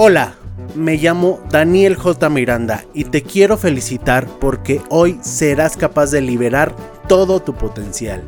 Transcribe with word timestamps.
Hola, 0.00 0.34
me 0.76 0.96
llamo 0.96 1.40
Daniel 1.50 1.96
J. 1.96 2.30
Miranda 2.30 2.84
y 2.94 3.02
te 3.02 3.24
quiero 3.24 3.56
felicitar 3.56 4.28
porque 4.38 4.80
hoy 4.90 5.18
serás 5.22 5.76
capaz 5.76 6.12
de 6.12 6.20
liberar 6.20 6.72
todo 7.08 7.40
tu 7.40 7.54
potencial. 7.54 8.22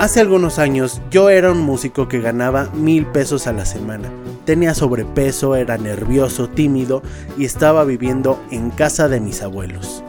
Hace 0.00 0.18
algunos 0.18 0.58
años 0.58 1.00
yo 1.08 1.30
era 1.30 1.52
un 1.52 1.60
músico 1.60 2.08
que 2.08 2.20
ganaba 2.20 2.68
mil 2.74 3.06
pesos 3.06 3.46
a 3.46 3.52
la 3.52 3.64
semana. 3.64 4.10
Tenía 4.44 4.74
sobrepeso, 4.74 5.54
era 5.54 5.78
nervioso, 5.78 6.48
tímido 6.48 7.00
y 7.38 7.44
estaba 7.44 7.84
viviendo 7.84 8.42
en 8.50 8.70
casa 8.70 9.08
de 9.08 9.20
mis 9.20 9.40
abuelos. 9.40 10.02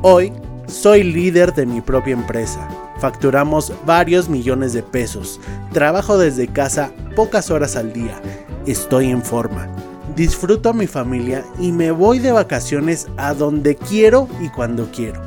Hoy 0.00 0.32
soy 0.66 1.02
líder 1.02 1.52
de 1.52 1.66
mi 1.66 1.82
propia 1.82 2.14
empresa. 2.14 2.66
Facturamos 3.00 3.70
varios 3.84 4.30
millones 4.30 4.72
de 4.72 4.82
pesos. 4.82 5.42
Trabajo 5.74 6.16
desde 6.16 6.48
casa 6.48 6.90
pocas 7.14 7.50
horas 7.50 7.76
al 7.76 7.92
día. 7.92 8.18
Estoy 8.64 9.10
en 9.10 9.22
forma 9.22 9.68
disfruto 10.16 10.70
a 10.70 10.72
mi 10.72 10.86
familia 10.86 11.44
y 11.60 11.72
me 11.72 11.90
voy 11.90 12.18
de 12.18 12.32
vacaciones 12.32 13.06
a 13.18 13.34
donde 13.34 13.76
quiero 13.76 14.28
y 14.40 14.48
cuando 14.48 14.90
quiero. 14.90 15.20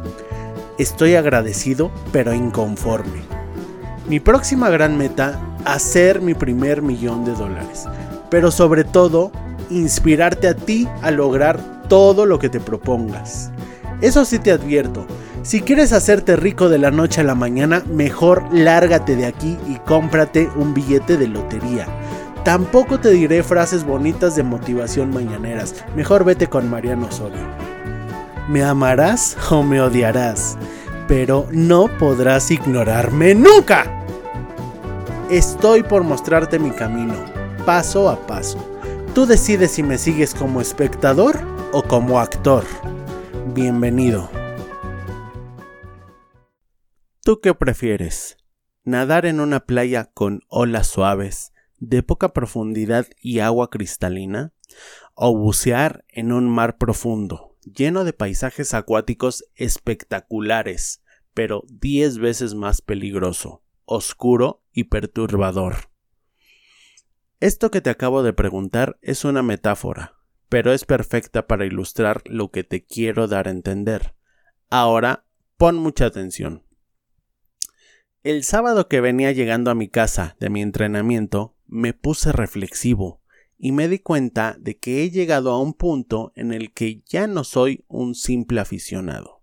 Estoy 0.80 1.16
agradecido 1.16 1.92
pero 2.12 2.34
inconforme. 2.34 3.22
Mi 4.08 4.20
próxima 4.20 4.70
gran 4.70 4.98
meta, 4.98 5.40
hacer 5.64 6.22
mi 6.22 6.34
primer 6.34 6.82
millón 6.82 7.24
de 7.24 7.34
dólares. 7.34 7.86
Pero 8.32 8.50
sobre 8.50 8.84
todo, 8.84 9.32
inspirarte 9.70 10.48
a 10.48 10.56
ti 10.56 10.88
a 11.04 11.12
lograr 11.12 11.84
todo 11.88 12.26
lo 12.26 12.40
que 12.40 12.50
te 12.50 12.60
propongas. 12.60 13.52
Eso 14.02 14.26
sí 14.26 14.40
te 14.40 14.52
advierto, 14.52 15.06
si 15.44 15.62
quieres 15.62 15.94
hacerte 15.94 16.36
rico 16.36 16.70
de 16.70 16.78
la 16.78 16.92
noche 16.92 17.22
a 17.22 17.24
la 17.24 17.36
mañana, 17.36 17.84
mejor 17.92 18.44
lárgate 18.52 19.16
de 19.16 19.26
aquí 19.26 19.58
y 19.68 19.76
cómprate 19.78 20.50
un 20.56 20.74
billete 20.74 21.18
de 21.18 21.28
lotería 21.28 21.88
Tampoco 22.44 23.00
te 23.00 23.10
diré 23.12 23.44
frases 23.44 23.84
bonitas 23.84 24.36
de 24.36 24.44
motivación 24.44 25.12
mañaneras. 25.12 25.84
Mejor 25.96 26.24
vete 26.24 26.48
con 26.48 26.70
Mariano 26.70 27.08
Osorio. 27.08 27.46
Me 28.48 28.64
amarás 28.64 29.38
o 29.52 29.62
me 29.62 29.82
odiarás, 29.82 30.58
pero 31.08 31.48
no 31.52 31.88
podrás 31.98 32.50
ignorarme 32.50 33.36
nunca. 33.36 33.86
Estoy 35.30 35.84
por 35.84 36.04
mostrarte 36.04 36.58
mi 36.58 36.72
camino, 36.72 37.14
paso 37.66 38.10
a 38.10 38.26
paso. 38.26 38.58
Tú 39.14 39.26
decides 39.26 39.72
si 39.72 39.84
me 39.84 39.98
sigues 39.98 40.34
como 40.34 40.62
espectador 40.62 41.38
o 41.74 41.84
como 41.84 42.20
actor. 42.20 42.64
Bienvenido. 43.54 44.30
¿Tú 47.22 47.42
qué 47.42 47.54
prefieres? 47.54 48.38
¿Nadar 48.86 49.26
en 49.26 49.40
una 49.40 49.60
playa 49.60 50.10
con 50.14 50.42
olas 50.48 50.88
suaves? 50.88 51.52
De 51.80 52.04
poca 52.04 52.34
profundidad 52.34 53.08
y 53.22 53.40
agua 53.40 53.70
cristalina, 53.70 54.54
o 55.16 55.36
bucear 55.36 56.06
en 56.08 56.32
un 56.32 56.50
mar 56.50 56.78
profundo, 56.78 57.58
lleno 57.64 58.04
de 58.04 58.14
paisajes 58.14 58.74
acuáticos 58.74 59.46
espectaculares, 59.56 61.04
pero 61.34 61.64
diez 61.68 62.18
veces 62.18 62.54
más 62.54 62.82
peligroso, 62.82 63.64
oscuro 63.86 64.64
y 64.72 64.86
perturbador. 64.86 65.90
Esto 67.40 67.72
que 67.72 67.82
te 67.82 67.90
acabo 67.90 68.22
de 68.24 68.34
preguntar 68.34 68.98
es 69.02 69.24
una 69.24 69.42
metáfora, 69.42 70.16
pero 70.50 70.74
es 70.74 70.84
perfecta 70.84 71.48
para 71.48 71.66
ilustrar 71.66 72.22
lo 72.26 72.52
que 72.52 72.64
te 72.64 72.86
quiero 72.86 73.28
dar 73.28 73.48
a 73.48 73.52
entender. 73.52 74.16
Ahora, 74.70 75.26
pon 75.58 75.78
mucha 75.78 76.06
atención. 76.06 76.66
El 78.24 78.44
sábado 78.44 78.90
que 78.90 79.00
venía 79.00 79.32
llegando 79.32 79.72
a 79.72 79.76
mi 79.76 79.88
casa 79.88 80.36
de 80.42 80.50
mi 80.50 80.62
entrenamiento, 80.62 81.56
me 81.70 81.94
puse 81.94 82.32
reflexivo 82.32 83.22
y 83.58 83.72
me 83.72 83.88
di 83.88 84.00
cuenta 84.00 84.56
de 84.60 84.78
que 84.78 85.04
he 85.04 85.12
llegado 85.12 85.52
a 85.52 85.62
un 85.62 85.74
punto 85.74 86.32
en 86.36 86.54
el 86.54 86.74
que 86.74 87.02
ya 87.06 87.28
no 87.28 87.44
soy 87.44 87.84
un 87.88 88.16
simple 88.16 88.60
aficionado. 88.60 89.42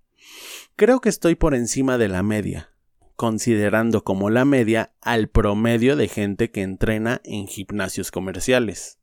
Creo 0.74 1.00
que 1.00 1.08
estoy 1.08 1.34
por 1.34 1.54
encima 1.54 1.98
de 1.98 2.08
la 2.08 2.22
media, 2.22 2.70
considerando 3.14 4.04
como 4.04 4.30
la 4.30 4.44
media 4.44 4.94
al 5.00 5.28
promedio 5.28 5.96
de 5.96 6.08
gente 6.08 6.50
que 6.50 6.62
entrena 6.62 7.20
en 7.24 7.46
gimnasios 7.46 8.10
comerciales. 8.10 8.98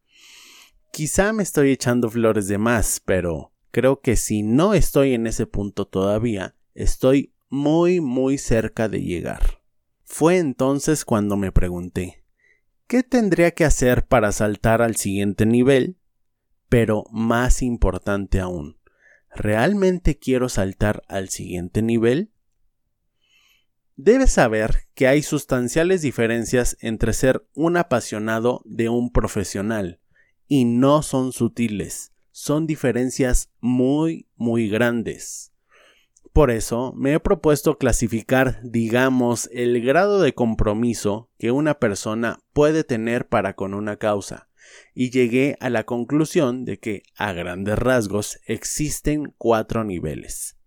Quizá 0.92 1.34
me 1.34 1.44
estoy 1.44 1.72
echando 1.72 2.10
flores 2.10 2.48
de 2.48 2.58
más, 2.58 3.02
pero 3.04 3.52
creo 3.72 4.02
que 4.02 4.16
si 4.16 4.44
no 4.44 4.74
estoy 4.74 5.14
en 5.14 5.28
ese 5.28 5.48
punto 5.48 5.86
todavía, 5.86 6.56
estoy 6.76 7.34
muy 7.50 8.02
muy 8.02 8.38
cerca 8.38 8.90
de 8.90 9.02
llegar. 9.02 9.62
Fue 10.04 10.38
entonces 10.38 11.06
cuando 11.06 11.38
me 11.38 11.52
pregunté, 11.52 12.23
¿Qué 12.88 13.02
tendría 13.02 13.52
que 13.52 13.66
hacer 13.66 14.06
para 14.06 14.32
saltar 14.32 14.82
al 14.82 14.96
siguiente 14.96 15.46
nivel? 15.46 15.98
Pero 16.70 17.06
más 17.12 17.62
importante 17.62 18.40
aún, 18.40 18.78
¿realmente 19.34 20.18
quiero 20.18 20.50
saltar 20.50 21.04
al 21.08 21.30
siguiente 21.30 21.82
nivel? 21.82 22.32
Debes 23.96 24.32
saber 24.32 24.88
que 24.96 25.08
hay 25.08 25.22
sustanciales 25.22 26.02
diferencias 26.02 26.78
entre 26.82 27.14
ser 27.14 27.48
un 27.54 27.78
apasionado 27.78 28.62
de 28.66 28.90
un 28.90 29.12
profesional, 29.12 30.02
y 30.48 30.66
no 30.66 31.04
son 31.04 31.32
sutiles, 31.32 32.12
son 32.32 32.68
diferencias 32.68 33.52
muy, 33.60 34.28
muy 34.36 34.68
grandes. 34.68 35.53
Por 36.34 36.50
eso 36.50 36.94
me 36.98 37.14
he 37.14 37.20
propuesto 37.20 37.78
clasificar, 37.78 38.60
digamos, 38.64 39.52
el 39.54 39.86
grado 39.86 40.20
de 40.20 40.34
compromiso 40.34 41.30
que 41.38 41.52
una 41.52 41.76
persona 41.76 42.40
puede 42.54 42.84
tener 42.84 43.28
para 43.28 43.56
con 43.56 43.76
una 43.76 43.98
causa, 43.98 44.50
y 44.96 45.12
llegué 45.12 45.58
a 45.60 45.70
la 45.70 45.84
conclusión 45.84 46.66
de 46.66 46.80
que, 46.80 47.04
a 47.16 47.34
grandes 47.34 47.78
rasgos, 47.78 48.40
existen 48.48 49.36
cuatro 49.38 49.84
niveles. 49.84 50.58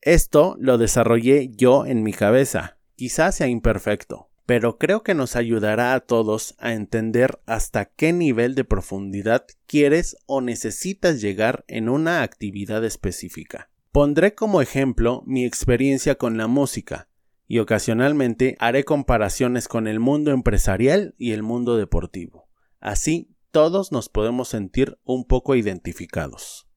Esto 0.00 0.56
lo 0.58 0.78
desarrollé 0.78 1.50
yo 1.54 1.84
en 1.84 2.02
mi 2.02 2.14
cabeza, 2.14 2.78
quizás 2.96 3.36
sea 3.36 3.48
imperfecto, 3.48 4.30
pero 4.46 4.78
creo 4.78 5.02
que 5.02 5.14
nos 5.14 5.36
ayudará 5.36 5.92
a 5.92 6.00
todos 6.00 6.54
a 6.58 6.72
entender 6.72 7.38
hasta 7.44 7.84
qué 7.84 8.14
nivel 8.14 8.54
de 8.54 8.64
profundidad 8.64 9.44
quieres 9.66 10.16
o 10.24 10.40
necesitas 10.40 11.20
llegar 11.20 11.66
en 11.68 11.90
una 11.90 12.22
actividad 12.22 12.82
específica. 12.82 13.70
Pondré 13.92 14.34
como 14.34 14.62
ejemplo 14.62 15.22
mi 15.26 15.44
experiencia 15.44 16.14
con 16.14 16.36
la 16.36 16.46
música, 16.46 17.08
y 17.48 17.58
ocasionalmente 17.58 18.56
haré 18.60 18.84
comparaciones 18.84 19.66
con 19.66 19.88
el 19.88 19.98
mundo 19.98 20.30
empresarial 20.30 21.16
y 21.18 21.32
el 21.32 21.42
mundo 21.42 21.76
deportivo. 21.76 22.48
Así 22.78 23.34
todos 23.50 23.90
nos 23.90 24.08
podemos 24.08 24.46
sentir 24.46 24.98
un 25.02 25.24
poco 25.24 25.56
identificados. 25.56 26.68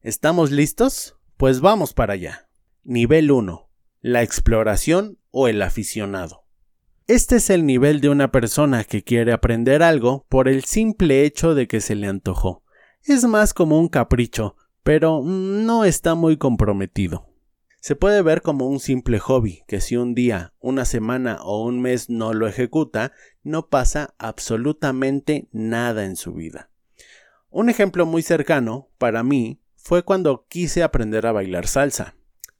¿Estamos 0.00 0.50
listos? 0.50 1.16
Pues 1.36 1.60
vamos 1.60 1.94
para 1.94 2.14
allá. 2.14 2.48
Nivel 2.82 3.30
1. 3.30 3.70
La 4.00 4.22
exploración 4.22 5.18
o 5.30 5.46
el 5.46 5.62
aficionado. 5.62 6.42
Este 7.06 7.36
es 7.36 7.50
el 7.50 7.64
nivel 7.64 8.00
de 8.00 8.08
una 8.08 8.32
persona 8.32 8.82
que 8.82 9.04
quiere 9.04 9.32
aprender 9.32 9.84
algo 9.84 10.26
por 10.28 10.48
el 10.48 10.64
simple 10.64 11.24
hecho 11.24 11.54
de 11.54 11.68
que 11.68 11.80
se 11.80 11.94
le 11.94 12.08
antojó. 12.08 12.64
Es 13.04 13.22
más 13.24 13.54
como 13.54 13.78
un 13.78 13.88
capricho, 13.88 14.56
pero 14.82 15.22
no 15.24 15.84
está 15.84 16.14
muy 16.14 16.36
comprometido. 16.36 17.28
Se 17.80 17.96
puede 17.96 18.22
ver 18.22 18.42
como 18.42 18.68
un 18.68 18.78
simple 18.78 19.18
hobby, 19.18 19.64
que 19.66 19.80
si 19.80 19.96
un 19.96 20.14
día, 20.14 20.54
una 20.60 20.84
semana 20.84 21.38
o 21.42 21.64
un 21.64 21.80
mes 21.80 22.08
no 22.08 22.32
lo 22.32 22.46
ejecuta, 22.46 23.12
no 23.42 23.68
pasa 23.68 24.14
absolutamente 24.18 25.48
nada 25.50 26.04
en 26.04 26.14
su 26.14 26.32
vida. 26.32 26.70
Un 27.50 27.68
ejemplo 27.68 28.06
muy 28.06 28.22
cercano, 28.22 28.88
para 28.98 29.24
mí, 29.24 29.60
fue 29.74 30.04
cuando 30.04 30.46
quise 30.48 30.84
aprender 30.84 31.26
a 31.26 31.32
bailar 31.32 31.66
salsa. 31.66 32.14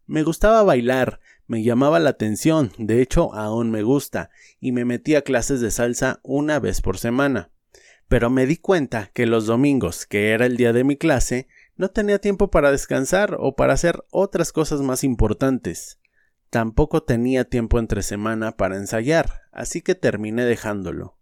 Me 0.06 0.24
gustaba 0.24 0.64
bailar, 0.64 1.20
me 1.46 1.62
llamaba 1.62 2.00
la 2.00 2.10
atención, 2.10 2.72
de 2.76 3.00
hecho 3.00 3.32
aún 3.32 3.70
me 3.70 3.84
gusta, 3.84 4.30
y 4.58 4.72
me 4.72 4.84
metí 4.84 5.14
a 5.14 5.22
clases 5.22 5.60
de 5.60 5.70
salsa 5.70 6.18
una 6.24 6.58
vez 6.58 6.80
por 6.80 6.98
semana. 6.98 7.50
Pero 8.08 8.28
me 8.28 8.44
di 8.44 8.56
cuenta 8.56 9.10
que 9.14 9.26
los 9.26 9.46
domingos, 9.46 10.04
que 10.04 10.30
era 10.30 10.46
el 10.46 10.56
día 10.56 10.72
de 10.72 10.82
mi 10.82 10.96
clase, 10.96 11.46
no 11.76 11.90
tenía 11.90 12.19
tiempo 12.19 12.50
para 12.50 12.70
descansar 12.70 13.36
o 13.38 13.56
para 13.56 13.72
hacer 13.72 14.04
otras 14.10 14.52
cosas 14.52 14.80
más 14.82 15.04
importantes. 15.04 15.98
Tampoco 16.50 17.02
tenía 17.02 17.44
tiempo 17.44 17.78
entre 17.78 18.02
semana 18.02 18.56
para 18.56 18.76
ensayar, 18.76 19.42
así 19.52 19.80
que 19.80 19.94
terminé 19.94 20.44
dejándolo. 20.44 21.19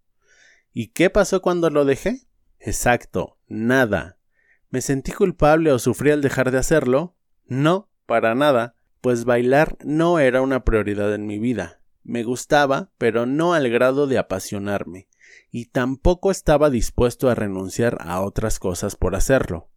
¿Y 0.73 0.89
qué 0.89 1.09
pasó 1.09 1.41
cuando 1.41 1.71
lo 1.71 1.85
dejé? 1.85 2.27
Exacto, 2.59 3.39
nada. 3.47 4.19
¿Me 4.71 4.81
sentí 4.81 5.13
culpable 5.13 5.73
o 5.73 5.79
sufrí 5.79 6.11
al 6.11 6.21
dejar 6.21 6.51
de 6.51 6.59
hacerlo? 6.59 7.17
No, 7.47 7.89
para 8.07 8.35
nada, 8.35 8.75
pues 9.01 9.25
bailar 9.25 9.77
no 9.85 10.19
era 10.19 10.43
una 10.43 10.65
prioridad 10.65 11.15
en 11.15 11.27
mi 11.27 11.39
vida. 11.39 11.81
Me 12.03 12.23
gustaba, 12.23 12.91
pero 12.99 13.27
no 13.27 13.55
al 13.55 13.69
grado 13.69 14.07
de 14.07 14.19
apasionarme, 14.19 15.09
y 15.51 15.67
tampoco 15.67 16.31
estaba 16.31 16.71
dispuesto 16.71 17.29
a 17.29 17.35
renunciar 17.35 17.99
a 18.01 18.21
otras 18.21 18.59
cosas 18.59 18.97
por 18.97 19.15
hacerlo. 19.15 19.70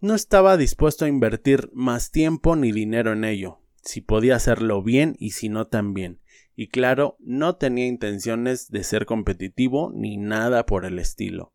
No 0.00 0.14
estaba 0.14 0.56
dispuesto 0.56 1.04
a 1.04 1.08
invertir 1.08 1.70
más 1.72 2.10
tiempo 2.10 2.56
ni 2.56 2.72
dinero 2.72 3.12
en 3.12 3.24
ello, 3.24 3.60
si 3.82 4.00
podía 4.00 4.36
hacerlo 4.36 4.82
bien 4.82 5.16
y 5.18 5.30
si 5.30 5.48
no 5.48 5.66
también. 5.66 6.20
Y 6.54 6.68
claro, 6.68 7.16
no 7.20 7.56
tenía 7.56 7.86
intenciones 7.86 8.70
de 8.70 8.82
ser 8.84 9.06
competitivo 9.06 9.92
ni 9.94 10.16
nada 10.16 10.66
por 10.66 10.84
el 10.84 10.98
estilo. 10.98 11.52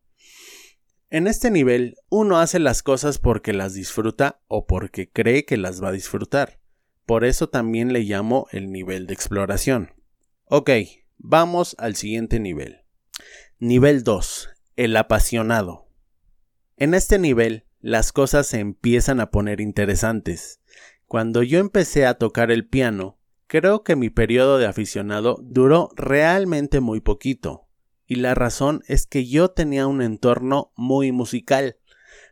En 1.10 1.26
este 1.26 1.50
nivel, 1.50 1.96
uno 2.08 2.38
hace 2.38 2.58
las 2.58 2.82
cosas 2.82 3.18
porque 3.18 3.52
las 3.52 3.74
disfruta 3.74 4.40
o 4.48 4.66
porque 4.66 5.10
cree 5.10 5.44
que 5.44 5.58
las 5.58 5.82
va 5.82 5.88
a 5.88 5.92
disfrutar. 5.92 6.58
Por 7.04 7.24
eso 7.24 7.48
también 7.50 7.92
le 7.92 8.00
llamo 8.00 8.46
el 8.50 8.72
nivel 8.72 9.06
de 9.06 9.14
exploración. 9.14 9.92
Ok, 10.46 10.70
vamos 11.18 11.76
al 11.78 11.96
siguiente 11.96 12.40
nivel. 12.40 12.82
Nivel 13.58 14.04
2. 14.04 14.48
El 14.76 14.96
apasionado. 14.96 15.88
En 16.76 16.94
este 16.94 17.18
nivel, 17.18 17.66
las 17.82 18.12
cosas 18.12 18.46
se 18.46 18.60
empiezan 18.60 19.20
a 19.20 19.30
poner 19.30 19.60
interesantes. 19.60 20.60
Cuando 21.06 21.42
yo 21.42 21.58
empecé 21.58 22.06
a 22.06 22.14
tocar 22.14 22.50
el 22.52 22.66
piano, 22.66 23.18
creo 23.48 23.82
que 23.82 23.96
mi 23.96 24.08
periodo 24.08 24.56
de 24.56 24.66
aficionado 24.66 25.36
duró 25.42 25.90
realmente 25.96 26.80
muy 26.80 27.00
poquito. 27.00 27.66
Y 28.06 28.16
la 28.16 28.34
razón 28.34 28.82
es 28.86 29.06
que 29.06 29.26
yo 29.26 29.50
tenía 29.50 29.86
un 29.88 30.00
entorno 30.00 30.72
muy 30.76 31.12
musical. 31.12 31.76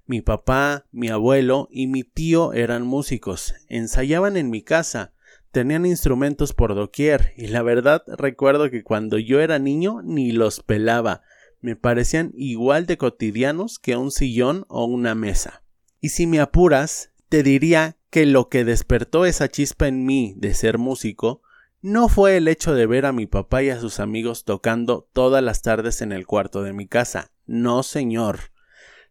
Mi 0.06 0.23
papá, 0.23 0.87
mi 0.93 1.08
abuelo 1.08 1.69
y 1.70 1.88
mi 1.88 2.05
tío 2.05 2.52
eran 2.52 2.87
músicos, 2.87 3.55
ensayaban 3.69 4.37
en 4.37 4.50
mi 4.50 4.62
casa, 4.62 5.12
tenían 5.50 5.85
instrumentos 5.85 6.52
por 6.52 6.75
doquier, 6.75 7.32
y 7.37 7.49
la 7.49 7.62
verdad 7.62 8.02
recuerdo 8.06 8.70
que 8.70 8.82
cuando 8.82 9.19
yo 9.19 9.41
era 9.41 9.58
niño 9.58 10.00
ni 10.02 10.32
los 10.32 10.62
pelaba, 10.62 11.23
me 11.61 11.77
parecían 11.77 12.33
igual 12.35 12.87
de 12.87 12.97
cotidianos 12.97 13.79
que 13.79 13.97
un 13.97 14.11
sillón 14.11 14.65
o 14.69 14.85
una 14.85 15.15
mesa. 15.15 15.62
Y 16.01 16.11
si 16.11 16.27
me 16.27 16.41
apuras, 16.41 17.12
te 17.29 17.43
diría 17.43 17.97
que 18.11 18.27
lo 18.27 18.49
que 18.49 18.65
despertó 18.65 19.27
esa 19.27 19.49
chispa 19.49 19.87
en 19.87 20.05
mí 20.05 20.35
de 20.37 20.55
ser 20.55 20.79
músico 20.79 21.43
no 21.83 22.09
fue 22.09 22.37
el 22.37 22.49
hecho 22.49 22.75
de 22.75 22.87
ver 22.87 23.07
a 23.07 23.12
mi 23.12 23.27
papá 23.27 23.62
y 23.62 23.71
a 23.71 23.81
sus 23.81 24.01
amigos 24.01 24.45
tocando 24.45 25.09
todas 25.12 25.43
las 25.43 25.62
tardes 25.62 26.03
en 26.03 26.12
el 26.12 26.27
cuarto 26.27 26.62
de 26.62 26.73
mi 26.73 26.87
casa. 26.87 27.31
No, 27.47 27.83
señor. 27.83 28.53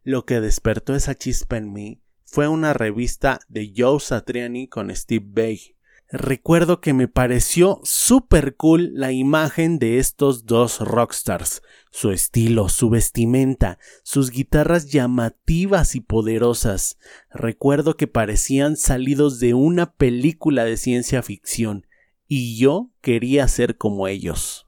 Lo 0.04 0.26
que 0.26 0.40
despertó 0.40 0.96
esa 0.96 1.16
chispa 1.16 1.58
en 1.58 1.74
mí 1.74 2.02
fue 2.26 2.48
una 2.48 2.74
revista 2.74 3.40
de 3.48 3.74
Joe 3.76 4.00
Satriani 4.00 4.68
con 4.68 4.96
Steve 4.96 5.26
Bay. 5.28 5.76
Recuerdo 6.12 6.82
que 6.82 6.94
me 6.94 7.08
pareció 7.08 7.82
súper 7.84 8.56
cool 8.56 8.90
la 8.96 9.12
imagen 9.12 9.78
de 9.78 10.00
estos 10.00 10.48
dos 10.48 10.80
rockstars, 10.80 11.62
su 11.92 12.10
estilo, 12.10 12.68
su 12.68 12.90
vestimenta, 12.90 13.78
sus 14.02 14.32
guitarras 14.32 14.88
llamativas 14.90 15.94
y 15.94 16.02
poderosas. 16.02 16.98
Recuerdo 17.30 17.96
que 17.96 18.08
parecían 18.08 18.76
salidos 18.76 19.40
de 19.40 19.54
una 19.54 19.94
película 19.94 20.66
de 20.66 20.78
ciencia 20.78 21.22
ficción, 21.22 21.86
y 22.28 22.58
yo 22.58 22.90
quería 23.02 23.48
ser 23.48 23.78
como 23.78 24.08
ellos. 24.08 24.68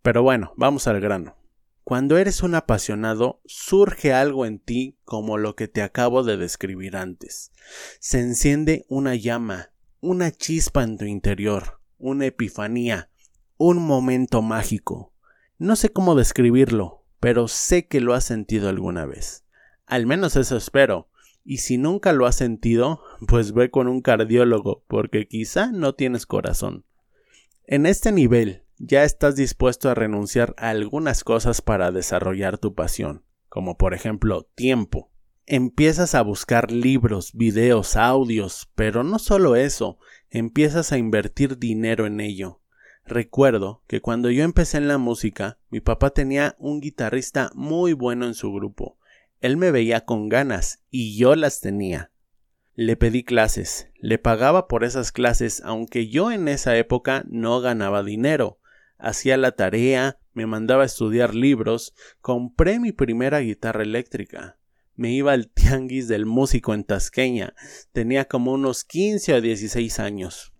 Pero 0.00 0.22
bueno, 0.22 0.54
vamos 0.56 0.86
al 0.86 1.00
grano. 1.02 1.36
Cuando 1.84 2.16
eres 2.16 2.42
un 2.42 2.54
apasionado, 2.54 3.42
surge 3.44 4.14
algo 4.14 4.46
en 4.46 4.58
ti 4.58 4.96
como 5.04 5.36
lo 5.36 5.54
que 5.54 5.68
te 5.68 5.82
acabo 5.82 6.22
de 6.22 6.38
describir 6.38 6.96
antes. 6.96 7.52
Se 8.00 8.20
enciende 8.20 8.86
una 8.88 9.16
llama, 9.16 9.71
una 10.02 10.32
chispa 10.32 10.82
en 10.82 10.98
tu 10.98 11.04
interior, 11.04 11.78
una 11.96 12.26
epifanía, 12.26 13.08
un 13.56 13.80
momento 13.80 14.42
mágico. 14.42 15.14
No 15.58 15.76
sé 15.76 15.90
cómo 15.90 16.16
describirlo, 16.16 17.04
pero 17.20 17.46
sé 17.46 17.86
que 17.86 18.00
lo 18.00 18.12
has 18.12 18.24
sentido 18.24 18.68
alguna 18.68 19.06
vez. 19.06 19.44
Al 19.86 20.06
menos 20.06 20.34
eso 20.34 20.56
espero. 20.56 21.08
Y 21.44 21.58
si 21.58 21.78
nunca 21.78 22.12
lo 22.12 22.26
has 22.26 22.34
sentido, 22.34 23.00
pues 23.28 23.52
ve 23.52 23.70
con 23.70 23.86
un 23.86 24.02
cardiólogo, 24.02 24.82
porque 24.88 25.28
quizá 25.28 25.70
no 25.70 25.94
tienes 25.94 26.26
corazón. 26.26 26.84
En 27.64 27.86
este 27.86 28.10
nivel, 28.10 28.64
ya 28.78 29.04
estás 29.04 29.36
dispuesto 29.36 29.88
a 29.88 29.94
renunciar 29.94 30.52
a 30.58 30.70
algunas 30.70 31.22
cosas 31.22 31.62
para 31.62 31.92
desarrollar 31.92 32.58
tu 32.58 32.74
pasión, 32.74 33.24
como 33.48 33.78
por 33.78 33.94
ejemplo 33.94 34.48
tiempo. 34.56 35.11
Empiezas 35.54 36.14
a 36.14 36.22
buscar 36.22 36.72
libros, 36.72 37.34
videos, 37.34 37.96
audios, 37.96 38.70
pero 38.74 39.04
no 39.04 39.18
solo 39.18 39.54
eso, 39.54 39.98
empiezas 40.30 40.92
a 40.92 40.96
invertir 40.96 41.58
dinero 41.58 42.06
en 42.06 42.20
ello. 42.20 42.62
Recuerdo 43.04 43.82
que 43.86 44.00
cuando 44.00 44.30
yo 44.30 44.44
empecé 44.44 44.78
en 44.78 44.88
la 44.88 44.96
música, 44.96 45.58
mi 45.68 45.82
papá 45.82 46.08
tenía 46.08 46.56
un 46.58 46.80
guitarrista 46.80 47.50
muy 47.52 47.92
bueno 47.92 48.24
en 48.24 48.32
su 48.32 48.50
grupo. 48.50 48.96
Él 49.42 49.58
me 49.58 49.70
veía 49.70 50.06
con 50.06 50.30
ganas 50.30 50.84
y 50.88 51.18
yo 51.18 51.36
las 51.36 51.60
tenía. 51.60 52.12
Le 52.74 52.96
pedí 52.96 53.22
clases, 53.22 53.90
le 53.96 54.16
pagaba 54.16 54.68
por 54.68 54.84
esas 54.84 55.12
clases, 55.12 55.60
aunque 55.66 56.08
yo 56.08 56.32
en 56.32 56.48
esa 56.48 56.78
época 56.78 57.24
no 57.28 57.60
ganaba 57.60 58.02
dinero 58.02 58.58
hacía 59.02 59.36
la 59.36 59.52
tarea, 59.52 60.18
me 60.32 60.46
mandaba 60.46 60.84
a 60.84 60.86
estudiar 60.86 61.34
libros, 61.34 61.92
compré 62.20 62.78
mi 62.78 62.92
primera 62.92 63.40
guitarra 63.40 63.82
eléctrica. 63.82 64.56
Me 65.02 65.10
iba 65.10 65.32
al 65.32 65.48
tianguis 65.48 66.06
del 66.06 66.26
músico 66.26 66.74
en 66.74 66.84
Tasqueña. 66.84 67.56
Tenía 67.90 68.26
como 68.26 68.52
unos 68.52 68.84
15 68.84 69.34
o 69.34 69.40
16 69.40 69.98
años. 69.98 70.52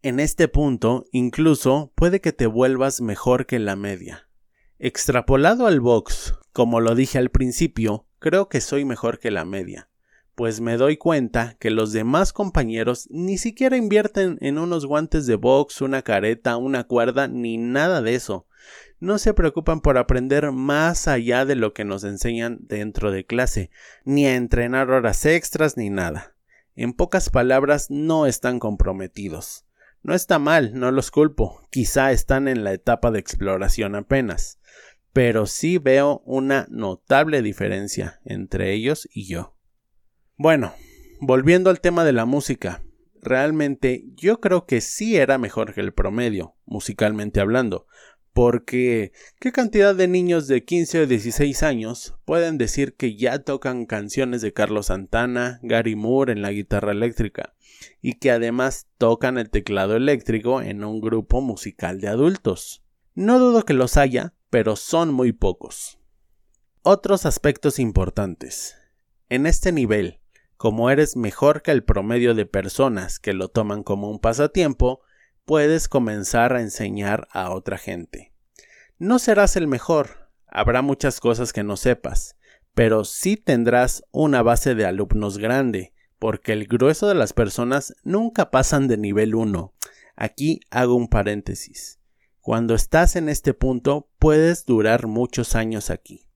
En 0.00 0.20
este 0.20 0.46
punto, 0.46 1.06
incluso 1.10 1.92
puede 1.96 2.20
que 2.20 2.32
te 2.32 2.46
vuelvas 2.46 3.00
mejor 3.00 3.46
que 3.46 3.58
la 3.58 3.74
media. 3.74 4.28
Extrapolado 4.78 5.66
al 5.66 5.80
box, 5.80 6.36
como 6.52 6.78
lo 6.78 6.94
dije 6.94 7.18
al 7.18 7.30
principio, 7.30 8.06
creo 8.20 8.48
que 8.48 8.60
soy 8.60 8.84
mejor 8.84 9.18
que 9.18 9.32
la 9.32 9.44
media 9.44 9.88
pues 10.38 10.60
me 10.60 10.76
doy 10.76 10.96
cuenta 10.96 11.56
que 11.58 11.68
los 11.68 11.90
demás 11.90 12.32
compañeros 12.32 13.08
ni 13.10 13.38
siquiera 13.38 13.76
invierten 13.76 14.38
en 14.40 14.58
unos 14.58 14.86
guantes 14.86 15.26
de 15.26 15.34
box, 15.34 15.80
una 15.80 16.02
careta, 16.02 16.56
una 16.56 16.84
cuerda, 16.84 17.26
ni 17.26 17.58
nada 17.58 18.02
de 18.02 18.14
eso. 18.14 18.46
No 19.00 19.18
se 19.18 19.32
preocupan 19.32 19.80
por 19.80 19.96
aprender 19.96 20.50
más 20.50 21.06
allá 21.06 21.44
de 21.44 21.54
lo 21.54 21.72
que 21.72 21.84
nos 21.84 22.02
enseñan 22.02 22.58
dentro 22.62 23.12
de 23.12 23.24
clase, 23.24 23.70
ni 24.04 24.26
a 24.26 24.34
entrenar 24.34 24.90
horas 24.90 25.24
extras 25.24 25.76
ni 25.76 25.88
nada. 25.88 26.34
En 26.74 26.92
pocas 26.92 27.30
palabras, 27.30 27.90
no 27.90 28.26
están 28.26 28.58
comprometidos. 28.58 29.66
No 30.02 30.14
está 30.14 30.38
mal, 30.38 30.74
no 30.74 30.90
los 30.90 31.10
culpo, 31.10 31.66
quizá 31.70 32.12
están 32.12 32.48
en 32.48 32.64
la 32.64 32.72
etapa 32.72 33.10
de 33.10 33.18
exploración 33.18 33.94
apenas, 33.94 34.60
pero 35.12 35.46
sí 35.46 35.78
veo 35.78 36.22
una 36.24 36.66
notable 36.70 37.42
diferencia 37.42 38.20
entre 38.24 38.72
ellos 38.72 39.08
y 39.12 39.26
yo. 39.26 39.56
Bueno, 40.36 40.72
volviendo 41.20 41.68
al 41.70 41.80
tema 41.80 42.04
de 42.04 42.12
la 42.12 42.26
música, 42.26 42.84
realmente 43.20 44.04
yo 44.14 44.40
creo 44.40 44.66
que 44.66 44.80
sí 44.80 45.16
era 45.16 45.36
mejor 45.36 45.74
que 45.74 45.80
el 45.80 45.92
promedio, 45.92 46.54
musicalmente 46.64 47.40
hablando, 47.40 47.86
porque 48.38 49.10
¿qué 49.40 49.50
cantidad 49.50 49.96
de 49.96 50.06
niños 50.06 50.46
de 50.46 50.64
15 50.64 51.00
o 51.00 51.06
16 51.08 51.64
años 51.64 52.14
pueden 52.24 52.56
decir 52.56 52.94
que 52.94 53.16
ya 53.16 53.40
tocan 53.40 53.84
canciones 53.84 54.42
de 54.42 54.52
Carlos 54.52 54.86
Santana, 54.86 55.58
Gary 55.64 55.96
Moore 55.96 56.34
en 56.34 56.42
la 56.42 56.52
guitarra 56.52 56.92
eléctrica, 56.92 57.56
y 58.00 58.20
que 58.20 58.30
además 58.30 58.86
tocan 58.96 59.38
el 59.38 59.50
teclado 59.50 59.96
eléctrico 59.96 60.62
en 60.62 60.84
un 60.84 61.00
grupo 61.00 61.40
musical 61.40 62.00
de 62.00 62.06
adultos? 62.06 62.84
No 63.16 63.40
dudo 63.40 63.64
que 63.64 63.74
los 63.74 63.96
haya, 63.96 64.34
pero 64.50 64.76
son 64.76 65.12
muy 65.12 65.32
pocos. 65.32 65.98
Otros 66.82 67.26
aspectos 67.26 67.80
importantes. 67.80 68.76
En 69.28 69.46
este 69.46 69.72
nivel, 69.72 70.20
como 70.56 70.90
eres 70.90 71.16
mejor 71.16 71.60
que 71.60 71.72
el 71.72 71.82
promedio 71.82 72.36
de 72.36 72.46
personas 72.46 73.18
que 73.18 73.32
lo 73.32 73.48
toman 73.48 73.82
como 73.82 74.08
un 74.08 74.20
pasatiempo, 74.20 75.00
puedes 75.44 75.88
comenzar 75.88 76.52
a 76.52 76.60
enseñar 76.60 77.26
a 77.32 77.50
otra 77.50 77.78
gente. 77.78 78.27
No 78.98 79.20
serás 79.20 79.54
el 79.54 79.68
mejor, 79.68 80.28
habrá 80.48 80.82
muchas 80.82 81.20
cosas 81.20 81.52
que 81.52 81.62
no 81.62 81.76
sepas, 81.76 82.36
pero 82.74 83.04
sí 83.04 83.36
tendrás 83.36 84.02
una 84.10 84.42
base 84.42 84.74
de 84.74 84.86
alumnos 84.86 85.38
grande, 85.38 85.94
porque 86.18 86.52
el 86.52 86.66
grueso 86.66 87.06
de 87.06 87.14
las 87.14 87.32
personas 87.32 87.94
nunca 88.02 88.50
pasan 88.50 88.88
de 88.88 88.96
nivel 88.96 89.36
1. 89.36 89.72
Aquí 90.16 90.60
hago 90.70 90.96
un 90.96 91.06
paréntesis. 91.06 92.00
Cuando 92.40 92.74
estás 92.74 93.14
en 93.14 93.28
este 93.28 93.54
punto 93.54 94.10
puedes 94.18 94.64
durar 94.64 95.06
muchos 95.06 95.54
años 95.54 95.90
aquí. 95.90 96.26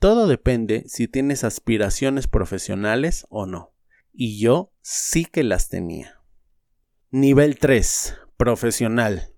Todo 0.00 0.26
depende 0.26 0.84
si 0.88 1.06
tienes 1.06 1.44
aspiraciones 1.44 2.26
profesionales 2.26 3.26
o 3.28 3.46
no. 3.46 3.74
Y 4.12 4.40
yo 4.40 4.72
sí 4.82 5.24
que 5.24 5.44
las 5.44 5.68
tenía. 5.68 6.20
Nivel 7.10 7.58
3. 7.60 8.16
Profesional. 8.36 9.34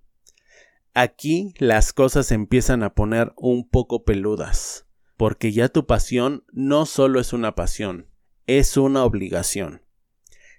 Aquí 1.02 1.54
las 1.57 1.95
cosas 1.95 2.30
empiezan 2.30 2.83
a 2.83 2.92
poner 2.92 3.33
un 3.38 3.66
poco 3.66 4.04
peludas, 4.04 4.87
porque 5.16 5.50
ya 5.50 5.71
tu 5.71 5.87
pasión 5.87 6.45
no 6.52 6.85
solo 6.85 7.21
es 7.21 7.33
una 7.33 7.54
pasión, 7.54 8.11
es 8.47 8.76
una 8.76 9.04
obligación. 9.04 9.80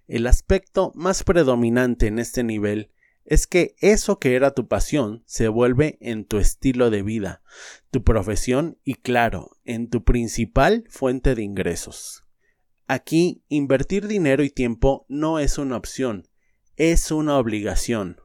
El 0.08 0.26
aspecto 0.26 0.94
más 0.96 1.24
predominante 1.24 2.08
en 2.08 2.18
este 2.18 2.44
nivel 2.44 2.90
es 3.24 3.46
que 3.46 3.76
eso 3.82 4.18
que 4.18 4.34
era 4.34 4.56
tu 4.56 4.68
pasión 4.68 5.22
se 5.28 5.48
vuelve 5.48 6.00
en 6.02 6.26
tu 6.26 6.40
estilo 6.40 6.90
de 6.90 7.04
vida, 7.04 7.44
tu 7.92 8.04
profesión 8.04 8.80
y 8.84 8.96
claro, 8.96 9.52
en 9.64 9.92
tu 9.92 10.04
principal 10.04 10.86
fuente 10.90 11.36
de 11.36 11.44
ingresos. 11.44 12.26
Aquí 12.88 13.44
invertir 13.48 14.08
dinero 14.08 14.44
y 14.44 14.50
tiempo 14.50 15.06
no 15.08 15.38
es 15.38 15.60
una 15.60 15.78
opción, 15.78 16.28
es 16.78 17.12
una 17.12 17.38
obligación. 17.38 18.20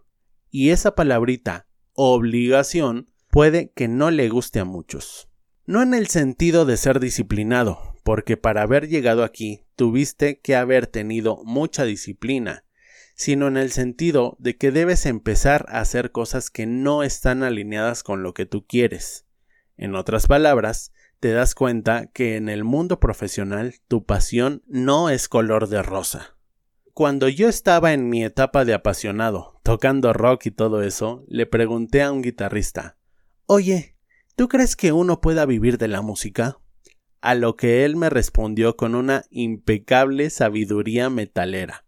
Y 0.50 0.70
esa 0.70 0.94
palabrita, 0.94 1.65
obligación, 1.96 3.10
puede 3.30 3.72
que 3.72 3.88
no 3.88 4.10
le 4.10 4.28
guste 4.28 4.60
a 4.60 4.64
muchos. 4.64 5.28
No 5.66 5.82
en 5.82 5.94
el 5.94 6.06
sentido 6.06 6.64
de 6.64 6.76
ser 6.76 7.00
disciplinado, 7.00 7.96
porque 8.04 8.36
para 8.36 8.62
haber 8.62 8.88
llegado 8.88 9.24
aquí 9.24 9.66
tuviste 9.74 10.38
que 10.38 10.54
haber 10.54 10.86
tenido 10.86 11.42
mucha 11.44 11.84
disciplina, 11.84 12.64
sino 13.16 13.48
en 13.48 13.56
el 13.56 13.72
sentido 13.72 14.36
de 14.38 14.56
que 14.56 14.70
debes 14.70 15.06
empezar 15.06 15.66
a 15.68 15.80
hacer 15.80 16.12
cosas 16.12 16.50
que 16.50 16.66
no 16.66 17.02
están 17.02 17.42
alineadas 17.42 18.02
con 18.02 18.22
lo 18.22 18.32
que 18.34 18.46
tú 18.46 18.64
quieres. 18.66 19.26
En 19.76 19.94
otras 19.94 20.26
palabras, 20.26 20.92
te 21.18 21.32
das 21.32 21.54
cuenta 21.54 22.06
que 22.12 22.36
en 22.36 22.48
el 22.48 22.62
mundo 22.62 23.00
profesional 23.00 23.74
tu 23.88 24.04
pasión 24.04 24.62
no 24.66 25.10
es 25.10 25.28
color 25.28 25.68
de 25.68 25.82
rosa. 25.82 26.36
Cuando 26.92 27.28
yo 27.28 27.48
estaba 27.48 27.92
en 27.92 28.08
mi 28.08 28.24
etapa 28.24 28.64
de 28.64 28.74
apasionado, 28.74 29.55
tocando 29.66 30.12
rock 30.12 30.46
y 30.46 30.50
todo 30.52 30.80
eso, 30.84 31.24
le 31.26 31.44
pregunté 31.44 32.00
a 32.00 32.12
un 32.12 32.22
guitarrista 32.22 32.96
Oye, 33.46 33.96
¿tú 34.36 34.46
crees 34.46 34.76
que 34.76 34.92
uno 34.92 35.20
pueda 35.20 35.44
vivir 35.44 35.76
de 35.76 35.88
la 35.88 36.02
música? 36.02 36.58
A 37.20 37.34
lo 37.34 37.56
que 37.56 37.84
él 37.84 37.96
me 37.96 38.08
respondió 38.08 38.76
con 38.76 38.94
una 38.94 39.24
impecable 39.28 40.30
sabiduría 40.30 41.10
metalera. 41.10 41.84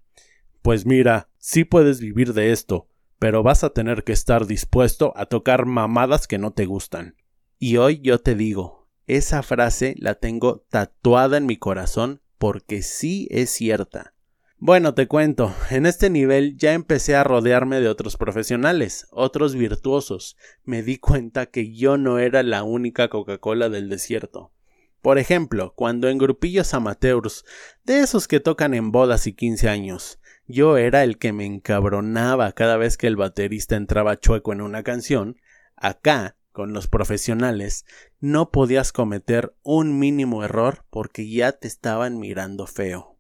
Pues 0.61 0.87
mira, 0.87 1.31
sí 1.39 1.63
puedes 1.63 2.01
vivir 2.01 2.33
de 2.33 2.51
esto, 2.51 2.89
pero 3.21 3.45
vas 3.45 3.63
a 3.63 3.71
tener 3.71 4.03
que 4.03 4.13
estar 4.13 4.47
dispuesto 4.47 5.13
a 5.17 5.27
tocar 5.27 5.65
mamadas 5.65 6.27
que 6.27 6.39
no 6.39 6.53
te 6.53 6.67
gustan. 6.67 7.15
Y 7.61 7.77
hoy 7.77 8.01
yo 8.01 8.19
te 8.19 8.35
digo, 8.35 8.89
esa 9.07 9.45
frase 9.45 9.95
la 9.99 10.17
tengo 10.17 10.67
tatuada 10.69 11.37
en 11.37 11.47
mi 11.47 11.57
corazón 11.57 12.23
porque 12.39 12.83
sí 12.83 13.29
es 13.31 13.51
cierta. 13.51 14.15
Bueno, 14.61 14.93
te 14.93 15.07
cuento, 15.07 15.55
en 15.71 15.87
este 15.87 16.11
nivel 16.11 16.57
ya 16.57 16.73
empecé 16.73 17.15
a 17.15 17.23
rodearme 17.23 17.81
de 17.81 17.89
otros 17.89 18.17
profesionales, 18.17 19.07
otros 19.13 19.55
virtuosos. 19.55 20.37
Me 20.65 20.83
di 20.83 20.99
cuenta 20.99 21.47
que 21.47 21.73
yo 21.73 21.97
no 21.97 22.19
era 22.19 22.43
la 22.43 22.65
única 22.65 23.09
Coca-Cola 23.09 23.69
del 23.69 23.89
desierto. 23.89 24.53
Por 25.01 25.19
ejemplo, 25.19 25.75
cuando 25.77 26.09
en 26.09 26.19
grupillos 26.19 26.75
amateurs, 26.75 27.45
de 27.85 28.01
esos 28.01 28.27
que 28.27 28.41
tocan 28.41 28.75
en 28.75 28.91
bodas 28.91 29.29
y 29.29 29.33
quince 29.33 29.69
años, 29.69 30.19
yo 30.49 30.77
era 30.77 31.05
el 31.05 31.19
que 31.19 31.33
me 31.33 31.47
encabronaba 31.47 32.51
cada 32.51 32.77
vez 32.77 32.97
que 32.97 33.07
el 33.07 33.15
baterista 33.15 33.77
entraba 33.77 34.19
chueco 34.19 34.53
en 34.53 34.61
una 34.61 34.83
canción, 34.83 35.37
acá, 35.77 36.37
con 36.51 36.73
los 36.73 36.89
profesionales, 36.89 37.85
no 38.19 38.51
podías 38.51 38.91
cometer 38.91 39.55
un 39.63 40.01
mínimo 40.01 40.43
error 40.43 40.85
porque 40.91 41.31
ya 41.31 41.53
te 41.53 41.69
estaban 41.69 42.19
mirando 42.19 42.67
feo. 42.67 43.19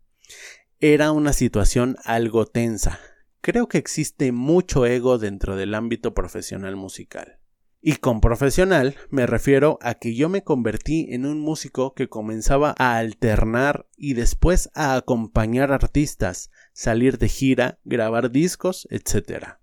Era 0.80 1.10
una 1.10 1.32
situación 1.32 1.96
algo 2.04 2.46
tensa. 2.46 3.00
Creo 3.40 3.66
que 3.66 3.78
existe 3.78 4.30
mucho 4.30 4.86
ego 4.86 5.18
dentro 5.18 5.56
del 5.56 5.74
ámbito 5.74 6.14
profesional 6.14 6.76
musical. 6.76 7.40
Y 7.80 7.96
con 7.96 8.20
profesional 8.20 8.94
me 9.10 9.26
refiero 9.26 9.80
a 9.82 9.94
que 9.94 10.14
yo 10.14 10.28
me 10.28 10.44
convertí 10.44 11.08
en 11.10 11.26
un 11.26 11.40
músico 11.40 11.94
que 11.94 12.08
comenzaba 12.08 12.76
a 12.78 12.96
alternar 12.96 13.88
y 13.96 14.14
después 14.14 14.70
a 14.72 14.94
acompañar 14.94 15.72
artistas, 15.72 16.52
salir 16.72 17.18
de 17.18 17.28
gira, 17.28 17.80
grabar 17.82 18.30
discos, 18.30 18.86
etc. 18.92 19.54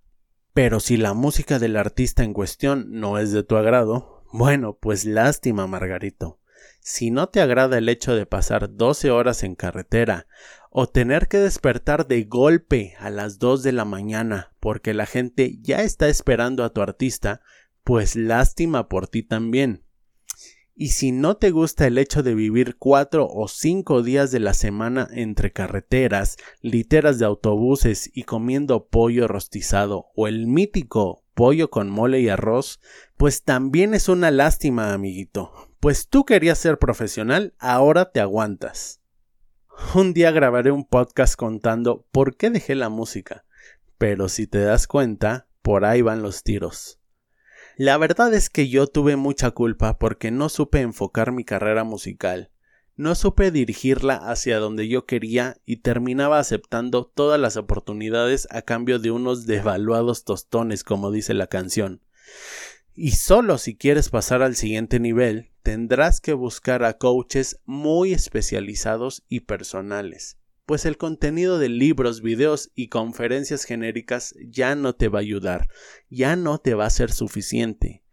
Pero 0.53 0.81
si 0.81 0.97
la 0.97 1.13
música 1.13 1.59
del 1.59 1.77
artista 1.77 2.25
en 2.25 2.33
cuestión 2.33 2.87
no 2.89 3.19
es 3.19 3.31
de 3.31 3.43
tu 3.43 3.55
agrado, 3.55 4.25
bueno, 4.33 4.77
pues 4.81 5.05
lástima, 5.05 5.65
Margarito. 5.65 6.41
Si 6.79 7.11
no 7.11 7.29
te 7.29 7.41
agrada 7.41 7.77
el 7.77 7.89
hecho 7.89 8.15
de 8.15 8.25
pasar 8.25 8.75
12 8.75 9.11
horas 9.11 9.43
en 9.43 9.55
carretera 9.55 10.27
o 10.69 10.87
tener 10.87 11.27
que 11.27 11.37
despertar 11.37 12.07
de 12.07 12.23
golpe 12.23 12.95
a 12.99 13.09
las 13.09 13.39
2 13.39 13.63
de 13.63 13.71
la 13.71 13.85
mañana 13.85 14.53
porque 14.59 14.93
la 14.93 15.05
gente 15.05 15.57
ya 15.61 15.81
está 15.83 16.09
esperando 16.09 16.63
a 16.63 16.71
tu 16.73 16.81
artista, 16.81 17.41
pues 17.83 18.15
lástima 18.15 18.89
por 18.89 19.07
ti 19.07 19.23
también. 19.23 19.84
Y 20.77 20.89
si 20.89 21.13
no 21.13 21.37
te 21.37 21.51
gusta 21.51 21.87
el 21.87 21.97
hecho 21.97 22.21
de 22.21 22.35
vivir 22.35 22.75
cuatro 22.77 23.29
o 23.29 23.47
cinco 23.47 24.03
días 24.03 24.31
de 24.31 24.41
la 24.41 24.53
semana 24.53 25.07
entre 25.11 25.53
carreteras, 25.53 26.35
literas 26.61 27.17
de 27.17 27.25
autobuses 27.25 28.11
y 28.13 28.23
comiendo 28.23 28.87
pollo 28.87 29.29
rostizado 29.29 30.07
o 30.15 30.27
el 30.27 30.47
mítico 30.47 31.23
pollo 31.33 31.69
con 31.69 31.89
mole 31.89 32.19
y 32.19 32.27
arroz, 32.27 32.81
pues 33.15 33.43
también 33.43 33.93
es 33.93 34.09
una 34.09 34.31
lástima, 34.31 34.93
amiguito. 34.93 35.51
Pues 35.79 36.09
tú 36.09 36.25
querías 36.25 36.57
ser 36.57 36.77
profesional, 36.77 37.53
ahora 37.57 38.11
te 38.11 38.19
aguantas. 38.19 38.99
Un 39.93 40.13
día 40.13 40.31
grabaré 40.31 40.71
un 40.71 40.85
podcast 40.85 41.35
contando 41.35 42.05
por 42.11 42.35
qué 42.35 42.49
dejé 42.49 42.75
la 42.75 42.89
música, 42.89 43.45
pero 43.97 44.27
si 44.27 44.45
te 44.45 44.59
das 44.59 44.87
cuenta, 44.87 45.47
por 45.61 45.85
ahí 45.85 46.01
van 46.01 46.21
los 46.21 46.43
tiros. 46.43 46.99
La 47.77 47.97
verdad 47.97 48.33
es 48.33 48.49
que 48.49 48.69
yo 48.69 48.87
tuve 48.87 49.17
mucha 49.17 49.51
culpa 49.51 49.97
porque 49.97 50.31
no 50.31 50.47
supe 50.47 50.79
enfocar 50.79 51.33
mi 51.33 51.43
carrera 51.43 51.83
musical, 51.83 52.49
no 52.95 53.15
supe 53.15 53.51
dirigirla 53.51 54.15
hacia 54.15 54.59
donde 54.59 54.87
yo 54.87 55.05
quería 55.05 55.57
y 55.65 55.77
terminaba 55.77 56.39
aceptando 56.39 57.03
todas 57.05 57.37
las 57.37 57.57
oportunidades 57.57 58.47
a 58.49 58.61
cambio 58.61 58.97
de 58.97 59.11
unos 59.11 59.45
devaluados 59.45 60.23
tostones, 60.23 60.85
como 60.85 61.11
dice 61.11 61.33
la 61.33 61.47
canción. 61.47 62.01
Y 62.93 63.11
solo 63.11 63.57
si 63.57 63.75
quieres 63.75 64.07
pasar 64.07 64.41
al 64.41 64.55
siguiente 64.55 65.01
nivel, 65.01 65.51
tendrás 65.61 66.21
que 66.21 66.31
buscar 66.31 66.85
a 66.85 66.97
coaches 66.97 67.59
muy 67.65 68.13
especializados 68.13 69.25
y 69.27 69.41
personales 69.41 70.37
pues 70.65 70.85
el 70.85 70.97
contenido 70.97 71.59
de 71.59 71.69
libros, 71.69 72.21
videos 72.21 72.71
y 72.75 72.89
conferencias 72.89 73.65
genéricas 73.65 74.35
ya 74.47 74.75
no 74.75 74.93
te 74.93 75.09
va 75.09 75.19
a 75.19 75.21
ayudar, 75.21 75.67
ya 76.09 76.35
no 76.35 76.57
te 76.57 76.73
va 76.73 76.85
a 76.85 76.89
ser 76.89 77.11
suficiente. 77.11 78.03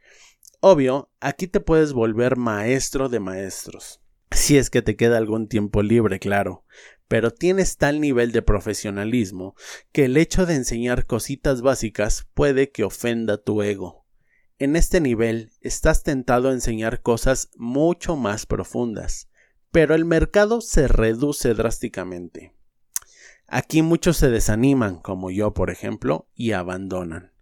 Obvio, 0.61 1.11
aquí 1.21 1.47
te 1.47 1.61
puedes 1.61 1.93
volver 1.93 2.37
maestro 2.37 3.09
de 3.09 3.21
maestros. 3.21 4.01
Si 4.31 4.57
es 4.57 4.71
que 4.71 4.83
te 4.83 4.97
queda 4.97 5.19
algún 5.19 5.49
tiempo 5.49 5.83
libre, 5.83 6.19
claro, 6.19 6.65
pero 7.09 7.31
tienes 7.31 7.77
tal 7.77 8.01
nivel 8.01 8.33
de 8.33 8.43
profesionalismo 8.43 9.55
que 9.93 10.05
el 10.05 10.17
hecho 10.17 10.47
de 10.47 10.55
enseñar 10.55 11.07
cositas 11.07 11.63
básicas 11.63 12.29
puede 12.35 12.71
que 12.71 12.85
ofenda 12.85 13.43
tu 13.43 13.63
ego. 13.63 14.07
En 14.59 14.77
este 14.77 15.01
nivel 15.01 15.51
estás 15.61 16.03
tentado 16.03 16.49
a 16.49 16.53
enseñar 16.53 17.03
cosas 17.03 17.51
mucho 17.57 18.17
más 18.17 18.47
profundas 18.47 19.29
pero 19.73 19.95
el 19.95 20.05
mercado 20.05 20.61
se 20.61 20.87
reduce 20.87 21.55
drásticamente. 21.55 22.55
Aquí 23.49 23.83
muchos 23.83 24.19
se 24.19 24.31
desaniman, 24.31 25.01
como 25.01 25.31
yo 25.31 25.53
por 25.55 25.71
ejemplo, 25.71 26.29
y 26.35 26.53
abandonan. 26.53 27.33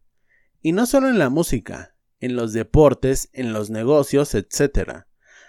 Y 0.62 0.72
no 0.72 0.86
solo 0.86 1.08
en 1.08 1.18
la 1.18 1.28
música, 1.28 1.94
en 2.20 2.36
los 2.36 2.52
deportes, 2.52 3.28
en 3.32 3.52
los 3.52 3.70
negocios, 3.70 4.34
etc. 4.34 5.04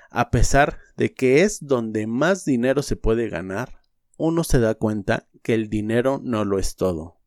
A 0.09 0.31
pesar 0.31 0.79
de 0.97 1.13
que 1.13 1.43
es 1.43 1.65
donde 1.65 2.07
más 2.07 2.45
dinero 2.45 2.81
se 2.81 2.95
puede 2.95 3.29
ganar, 3.29 3.81
uno 4.17 4.43
se 4.43 4.59
da 4.59 4.75
cuenta 4.75 5.27
que 5.43 5.53
el 5.53 5.69
dinero 5.69 6.19
no 6.23 6.45
lo 6.45 6.59
es 6.59 6.75
todo. 6.75 7.19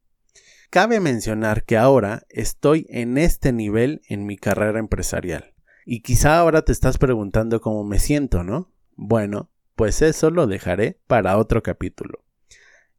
Cabe 0.71 0.99
mencionar 0.99 1.65
que 1.65 1.77
ahora 1.77 2.27
estoy 2.29 2.87
en 2.89 3.19
este 3.19 3.53
nivel 3.53 4.03
en 4.09 4.27
mi 4.27 4.37
carrera 4.37 4.81
empresarial. 4.81 5.55
Y 5.87 6.01
quizá 6.01 6.39
ahora 6.39 6.63
te 6.63 6.73
estás 6.73 6.99
preguntando 6.99 7.61
cómo 7.61 7.85
me 7.85 7.99
siento, 7.99 8.43
¿no? 8.43 8.74
Bueno, 8.97 9.51
pues 9.75 10.03
eso 10.03 10.31
lo 10.31 10.47
dejaré 10.47 11.01
para 11.07 11.37
otro 11.37 11.63
capítulo. 11.63 12.25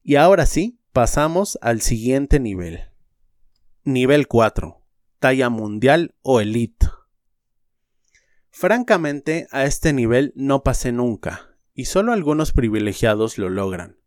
Y 0.04 0.16
ahora 0.16 0.46
sí, 0.46 0.80
pasamos 0.92 1.58
al 1.62 1.82
siguiente 1.82 2.40
nivel. 2.40 2.82
Nivel 3.84 4.28
4. 4.28 4.82
Talla 5.20 5.50
mundial 5.50 6.16
o 6.22 6.42
elite. 6.42 6.88
Francamente, 8.52 9.48
a 9.52 9.66
este 9.66 9.94
nivel 9.94 10.34
no 10.36 10.64
pasé 10.64 10.92
nunca, 10.92 11.58
y 11.74 11.86
solo 11.86 12.14
algunos 12.14 12.52
privilegiados 12.52 13.38
lo 13.38 13.50
logran. 13.50 13.98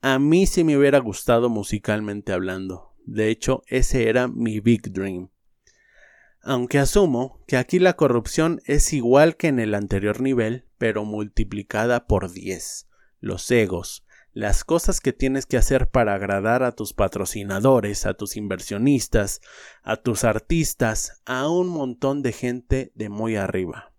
A 0.00 0.18
mí 0.18 0.46
sí 0.46 0.64
me 0.64 0.76
hubiera 0.76 0.98
gustado 0.98 1.48
musicalmente 1.48 2.32
hablando. 2.32 2.94
De 3.04 3.28
hecho, 3.28 3.62
ese 3.66 4.08
era 4.08 4.28
mi 4.28 4.60
big 4.60 4.92
dream 4.92 5.30
aunque 6.42 6.78
asumo 6.78 7.40
que 7.46 7.56
aquí 7.56 7.78
la 7.78 7.94
corrupción 7.94 8.60
es 8.66 8.92
igual 8.92 9.36
que 9.36 9.48
en 9.48 9.60
el 9.60 9.74
anterior 9.74 10.20
nivel, 10.20 10.64
pero 10.82 11.04
multiplicada 11.04 12.08
por 12.08 12.32
10. 12.32 12.88
Los 13.20 13.48
egos, 13.52 14.04
las 14.32 14.64
cosas 14.64 15.00
que 15.00 15.12
tienes 15.12 15.46
que 15.46 15.56
hacer 15.56 15.86
para 15.86 16.14
agradar 16.14 16.64
a 16.64 16.72
tus 16.72 16.92
patrocinadores, 16.92 18.04
a 18.04 18.14
tus 18.14 18.36
inversionistas, 18.36 19.42
a 19.84 19.94
tus 19.94 20.24
artistas, 20.24 21.22
a 21.24 21.48
un 21.48 21.68
montón 21.68 22.20
de 22.22 22.32
gente 22.32 22.90
de 22.96 23.10
muy 23.10 23.36
arriba. 23.36 23.92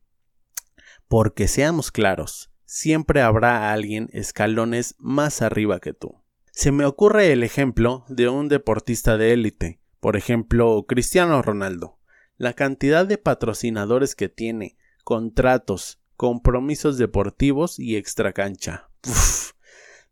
Porque 1.08 1.48
seamos 1.48 1.90
claros, 1.90 2.52
siempre 2.66 3.22
habrá 3.22 3.72
alguien 3.72 4.10
escalones 4.12 4.96
más 4.98 5.42
arriba 5.42 5.80
que 5.80 5.94
tú. 5.94 6.22
Se 6.52 6.74
me 6.74 6.84
ocurre 6.84 7.32
el 7.32 7.44
ejemplo 7.44 8.04
de 8.10 8.28
un 8.28 8.50
deportista 8.50 9.16
de 9.18 9.32
élite, 9.32 9.80
por 10.02 10.18
ejemplo 10.18 10.84
Cristiano 10.86 11.42
Ronaldo 11.42 11.98
la 12.36 12.54
cantidad 12.54 13.06
de 13.06 13.18
patrocinadores 13.18 14.16
que 14.16 14.28
tiene, 14.28 14.76
contratos, 15.04 16.03
compromisos 16.16 16.98
deportivos 16.98 17.80
y 17.80 17.96
extracancha. 17.96 18.90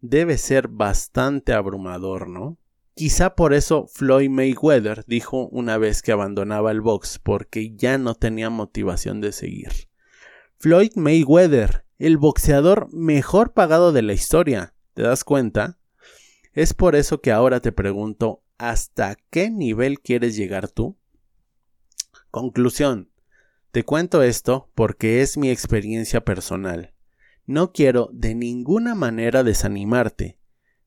debe 0.01 0.37
ser 0.37 0.67
bastante 0.67 1.53
abrumador, 1.53 2.27
¿no? 2.27 2.57
Quizá 2.95 3.35
por 3.35 3.53
eso 3.53 3.87
Floyd 3.87 4.29
Mayweather 4.29 5.05
dijo 5.07 5.47
una 5.47 5.77
vez 5.77 6.01
que 6.01 6.11
abandonaba 6.11 6.71
el 6.71 6.81
box 6.81 7.19
porque 7.19 7.73
ya 7.75 7.97
no 7.97 8.15
tenía 8.15 8.49
motivación 8.49 9.21
de 9.21 9.31
seguir. 9.31 9.71
Floyd 10.57 10.91
Mayweather, 10.95 11.85
el 11.97 12.17
boxeador 12.17 12.89
mejor 12.91 13.53
pagado 13.53 13.91
de 13.93 14.01
la 14.01 14.13
historia. 14.13 14.73
¿Te 14.93 15.03
das 15.03 15.23
cuenta? 15.23 15.79
Es 16.53 16.73
por 16.73 16.95
eso 16.95 17.21
que 17.21 17.31
ahora 17.31 17.61
te 17.61 17.71
pregunto, 17.71 18.43
¿hasta 18.57 19.15
qué 19.29 19.49
nivel 19.49 20.01
quieres 20.01 20.35
llegar 20.35 20.67
tú? 20.67 20.97
Conclusión. 22.29 23.10
Te 23.71 23.85
cuento 23.85 24.21
esto 24.21 24.69
porque 24.75 25.21
es 25.21 25.37
mi 25.37 25.49
experiencia 25.49 26.25
personal. 26.25 26.93
No 27.45 27.71
quiero 27.71 28.09
de 28.11 28.35
ninguna 28.35 28.95
manera 28.95 29.43
desanimarte. 29.43 30.37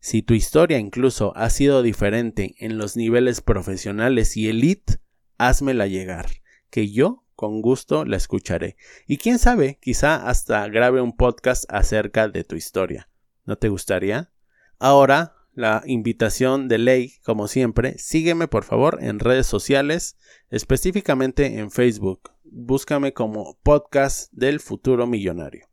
Si 0.00 0.20
tu 0.20 0.34
historia 0.34 0.78
incluso 0.78 1.34
ha 1.34 1.48
sido 1.48 1.82
diferente 1.82 2.54
en 2.58 2.76
los 2.76 2.94
niveles 2.94 3.40
profesionales 3.40 4.36
y 4.36 4.48
elite, 4.48 4.98
házmela 5.38 5.86
llegar, 5.86 6.26
que 6.68 6.90
yo 6.90 7.24
con 7.34 7.62
gusto 7.62 8.04
la 8.04 8.18
escucharé. 8.18 8.76
Y 9.06 9.16
quién 9.16 9.38
sabe, 9.38 9.78
quizá 9.80 10.28
hasta 10.28 10.68
grabe 10.68 11.00
un 11.00 11.16
podcast 11.16 11.64
acerca 11.70 12.28
de 12.28 12.44
tu 12.44 12.54
historia. 12.54 13.08
¿No 13.46 13.56
te 13.56 13.70
gustaría? 13.70 14.30
Ahora, 14.78 15.36
la 15.54 15.82
invitación 15.86 16.68
de 16.68 16.76
ley, 16.76 17.14
como 17.24 17.48
siempre, 17.48 17.96
sígueme 17.96 18.46
por 18.46 18.64
favor 18.64 18.98
en 19.00 19.20
redes 19.20 19.46
sociales, 19.46 20.18
específicamente 20.50 21.58
en 21.60 21.70
Facebook. 21.70 22.33
Búscame 22.56 23.12
como 23.12 23.58
podcast 23.64 24.32
del 24.32 24.60
futuro 24.60 25.08
millonario. 25.08 25.66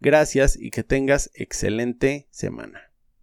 Gracias 0.00 0.58
y 0.60 0.70
que 0.70 0.82
tengas 0.82 1.30
excelente 1.32 2.26
semana. 2.32 2.83